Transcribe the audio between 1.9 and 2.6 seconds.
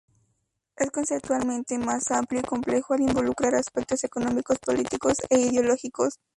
amplio y